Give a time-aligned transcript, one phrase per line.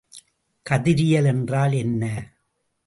[0.65, 2.03] கதிரியல் என்றால் என்ன?